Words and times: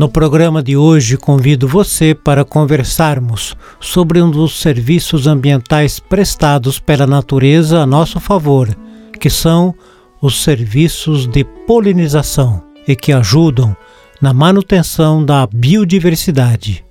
No 0.00 0.08
programa 0.08 0.62
de 0.62 0.78
hoje, 0.78 1.18
convido 1.18 1.68
você 1.68 2.14
para 2.14 2.42
conversarmos 2.42 3.54
sobre 3.78 4.22
um 4.22 4.30
dos 4.30 4.58
serviços 4.58 5.26
ambientais 5.26 6.00
prestados 6.00 6.80
pela 6.80 7.06
natureza 7.06 7.80
a 7.80 7.86
nosso 7.86 8.18
favor, 8.18 8.74
que 9.20 9.28
são 9.28 9.74
os 10.22 10.42
serviços 10.42 11.26
de 11.26 11.44
polinização 11.66 12.62
e 12.88 12.96
que 12.96 13.12
ajudam 13.12 13.76
na 14.22 14.32
manutenção 14.32 15.22
da 15.22 15.46
biodiversidade. 15.46 16.82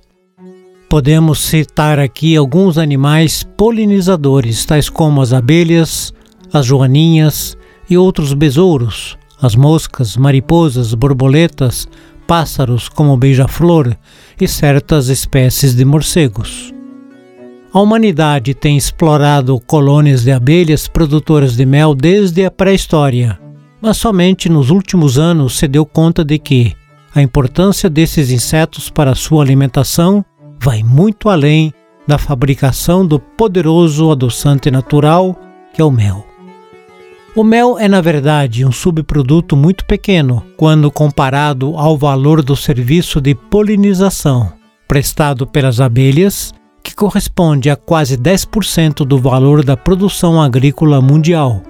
Podemos 0.88 1.40
citar 1.40 1.98
aqui 1.98 2.36
alguns 2.36 2.78
animais 2.78 3.42
polinizadores, 3.56 4.64
tais 4.64 4.88
como 4.88 5.20
as 5.20 5.32
abelhas, 5.32 6.14
as 6.52 6.64
joaninhas 6.64 7.56
e 7.90 7.98
outros 7.98 8.32
besouros, 8.32 9.18
as 9.42 9.56
moscas, 9.56 10.16
mariposas, 10.16 10.94
borboletas, 10.94 11.88
pássaros 12.30 12.88
como 12.88 13.12
o 13.12 13.16
beija-flor 13.16 13.96
e 14.40 14.46
certas 14.46 15.08
espécies 15.08 15.74
de 15.74 15.84
morcegos. 15.84 16.72
A 17.74 17.80
humanidade 17.80 18.54
tem 18.54 18.76
explorado 18.76 19.58
colônias 19.58 20.22
de 20.22 20.30
abelhas 20.30 20.86
produtoras 20.86 21.56
de 21.56 21.66
mel 21.66 21.92
desde 21.92 22.44
a 22.44 22.50
pré-história, 22.50 23.36
mas 23.82 23.96
somente 23.96 24.48
nos 24.48 24.70
últimos 24.70 25.18
anos 25.18 25.58
se 25.58 25.66
deu 25.66 25.84
conta 25.84 26.24
de 26.24 26.38
que 26.38 26.72
a 27.12 27.20
importância 27.20 27.90
desses 27.90 28.30
insetos 28.30 28.88
para 28.88 29.16
sua 29.16 29.42
alimentação 29.42 30.24
vai 30.62 30.84
muito 30.84 31.28
além 31.28 31.74
da 32.06 32.16
fabricação 32.16 33.04
do 33.04 33.18
poderoso 33.18 34.08
adoçante 34.08 34.70
natural 34.70 35.36
que 35.74 35.82
é 35.82 35.84
o 35.84 35.90
mel. 35.90 36.29
O 37.36 37.44
mel 37.44 37.78
é, 37.78 37.88
na 37.88 38.00
verdade, 38.00 38.64
um 38.64 38.72
subproduto 38.72 39.56
muito 39.56 39.84
pequeno 39.84 40.44
quando 40.56 40.90
comparado 40.90 41.76
ao 41.76 41.96
valor 41.96 42.42
do 42.42 42.56
serviço 42.56 43.20
de 43.20 43.34
polinização 43.34 44.60
prestado 44.90 45.46
pelas 45.46 45.80
abelhas, 45.80 46.52
que 46.82 46.96
corresponde 46.96 47.70
a 47.70 47.76
quase 47.76 48.18
10% 48.18 49.04
do 49.04 49.20
valor 49.20 49.64
da 49.64 49.76
produção 49.76 50.42
agrícola 50.42 51.00
mundial. 51.00 51.62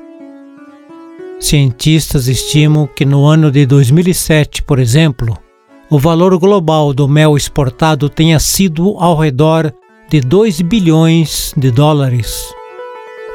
Cientistas 1.38 2.28
estimam 2.28 2.86
que 2.86 3.04
no 3.04 3.26
ano 3.26 3.50
de 3.50 3.66
2007, 3.66 4.62
por 4.62 4.78
exemplo, 4.78 5.36
o 5.90 5.98
valor 5.98 6.38
global 6.38 6.94
do 6.94 7.06
mel 7.06 7.36
exportado 7.36 8.08
tenha 8.08 8.38
sido 8.38 8.96
ao 8.98 9.18
redor 9.18 9.70
de 10.08 10.22
2 10.22 10.62
bilhões 10.62 11.52
de 11.54 11.70
dólares. 11.70 12.42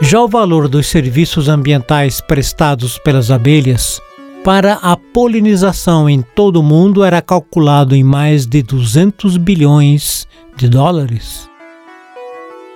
Já 0.01 0.21
o 0.21 0.27
valor 0.27 0.67
dos 0.67 0.87
serviços 0.87 1.47
ambientais 1.47 2.19
prestados 2.19 2.97
pelas 2.97 3.31
abelhas 3.31 4.01
para 4.43 4.73
a 4.73 4.97
polinização 4.97 6.09
em 6.09 6.21
todo 6.21 6.57
o 6.57 6.63
mundo 6.63 7.01
era 7.01 7.21
calculado 7.21 7.95
em 7.95 8.03
mais 8.03 8.45
de 8.45 8.61
200 8.61 9.37
bilhões 9.37 10.27
de 10.57 10.67
dólares. 10.67 11.49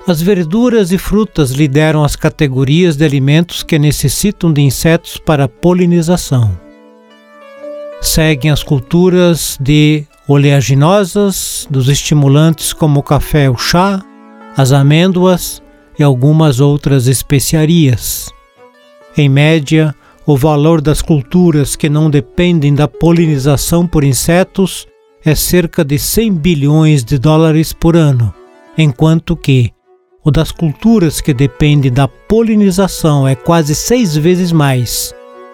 As 0.07 0.21
verduras 0.21 0.93
e 0.93 0.97
frutas 0.97 1.51
lideram 1.51 2.05
as 2.05 2.15
categorias 2.15 2.95
de 2.95 3.03
alimentos 3.03 3.63
que 3.63 3.77
necessitam 3.77 4.51
de 4.51 4.61
insetos 4.61 5.17
para 5.17 5.47
polinização. 5.47 6.57
Seguem 8.01 8.49
as 8.49 8.63
culturas 8.63 9.57
de 9.59 10.05
oleaginosas, 10.25 11.67
dos 11.69 11.89
estimulantes 11.89 12.71
como 12.71 13.01
o 13.01 13.03
café, 13.03 13.49
o 13.49 13.57
chá, 13.57 14.01
as 14.55 14.71
amêndoas, 14.71 15.61
e 15.99 16.03
algumas 16.03 16.61
outras 16.61 17.05
especiarias. 17.05 18.31
Em 19.17 19.27
média, 19.27 19.93
o 20.25 20.37
valor 20.37 20.79
das 20.79 21.01
culturas 21.01 21.75
que 21.75 21.89
não 21.89 22.09
dependem 22.09 22.73
da 22.73 22.87
polinização 22.87 23.85
por 23.85 24.03
insetos 24.03 24.87
é 25.25 25.35
cerca 25.35 25.83
de 25.83 25.99
100 25.99 26.33
bilhões 26.33 27.03
de 27.03 27.19
dólares 27.19 27.73
por 27.73 27.97
ano, 27.97 28.33
enquanto 28.77 29.35
que 29.35 29.73
o 30.23 30.31
das 30.31 30.51
culturas 30.51 31.19
que 31.19 31.33
dependem 31.33 31.91
da 31.91 32.07
polinização 32.07 33.27
é 33.27 33.35
quase 33.35 33.75
seis 33.75 34.15
vezes 34.15 34.51
mais, 34.51 35.13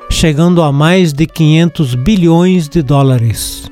chegando 0.09 0.61
a 0.61 0.72
mais 0.72 1.13
de 1.13 1.25
500 1.25 1.95
bilhões 1.95 2.67
de 2.67 2.81
dólares. 2.81 3.72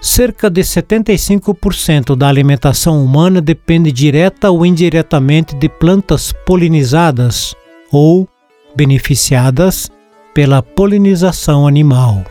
Cerca 0.00 0.48
de 0.48 0.62
75% 0.62 2.16
da 2.16 2.26
alimentação 2.26 3.04
humana 3.04 3.38
depende 3.40 3.92
direta 3.92 4.50
ou 4.50 4.64
indiretamente 4.64 5.54
de 5.54 5.68
plantas 5.68 6.32
polinizadas 6.46 7.54
ou 7.92 8.26
beneficiadas 8.74 9.90
pela 10.32 10.62
polinização 10.62 11.66
animal. 11.66 12.24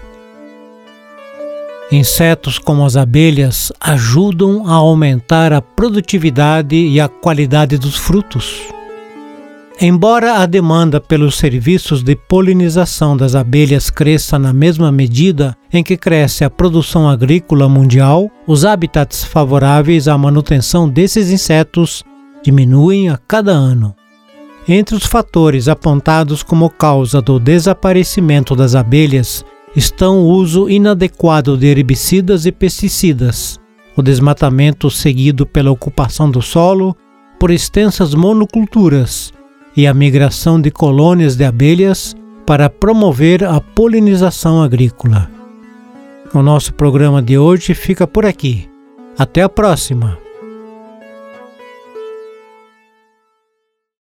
Insetos 1.91 2.57
como 2.57 2.83
as 2.83 2.95
abelhas 2.95 3.71
ajudam 3.79 4.67
a 4.67 4.73
aumentar 4.73 5.53
a 5.53 5.61
produtividade 5.61 6.75
e 6.75 6.99
a 6.99 7.07
qualidade 7.07 7.77
dos 7.77 7.97
frutos. 7.97 8.78
Embora 9.81 10.39
a 10.39 10.45
demanda 10.45 10.99
pelos 10.99 11.37
serviços 11.37 12.03
de 12.03 12.13
polinização 12.13 13.15
das 13.15 13.33
abelhas 13.33 13.89
cresça 13.89 14.37
na 14.37 14.51
mesma 14.51 14.91
medida 14.91 15.55
em 15.71 15.81
que 15.81 15.95
cresce 15.95 16.43
a 16.43 16.49
produção 16.49 17.07
agrícola 17.07 17.69
mundial, 17.69 18.29
os 18.45 18.65
habitats 18.65 19.23
favoráveis 19.23 20.09
à 20.09 20.17
manutenção 20.17 20.89
desses 20.89 21.31
insetos 21.31 22.03
diminuem 22.43 23.07
a 23.07 23.15
cada 23.15 23.53
ano. 23.53 23.95
Entre 24.67 24.97
os 24.97 25.05
fatores 25.05 25.69
apontados 25.69 26.43
como 26.43 26.69
causa 26.69 27.21
do 27.21 27.39
desaparecimento 27.39 28.57
das 28.57 28.75
abelhas 28.75 29.45
estão 29.73 30.19
o 30.19 30.27
uso 30.27 30.69
inadequado 30.69 31.55
de 31.55 31.67
herbicidas 31.67 32.45
e 32.45 32.51
pesticidas, 32.51 33.57
o 33.95 34.01
desmatamento 34.01 34.91
seguido 34.91 35.45
pela 35.45 35.71
ocupação 35.71 36.29
do 36.29 36.41
solo 36.41 36.93
por 37.39 37.49
extensas 37.49 38.13
monoculturas 38.13 39.31
e 39.75 39.87
a 39.87 39.93
migração 39.93 40.59
de 40.59 40.71
colônias 40.71 41.35
de 41.35 41.43
abelhas 41.43 42.15
para 42.45 42.69
promover 42.69 43.43
a 43.43 43.61
polinização 43.61 44.61
agrícola. 44.61 45.29
O 46.33 46.41
nosso 46.41 46.73
programa 46.73 47.21
de 47.21 47.37
hoje 47.37 47.73
fica 47.73 48.05
por 48.05 48.25
aqui. 48.25 48.69
Até 49.17 49.41
a 49.41 49.49
próxima! 49.49 50.28